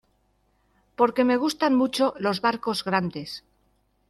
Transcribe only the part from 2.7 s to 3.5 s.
grandes.